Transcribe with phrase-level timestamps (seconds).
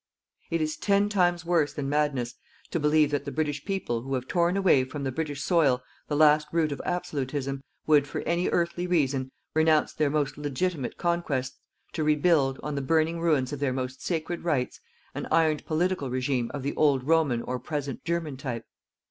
[0.49, 2.33] It is ten times worse than madness
[2.71, 6.15] to believe that the British people who have torn away from the British soil the
[6.15, 11.59] last root of ABSOLUTISM, would, for any earthly reason, renounce their most legitimate conquests,
[11.93, 14.79] to rebuild, on the burning ruins of their most sacred rights,
[15.13, 18.65] an ironed political regime of the old Roman or present German type!